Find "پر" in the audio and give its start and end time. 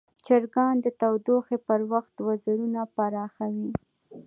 1.67-1.81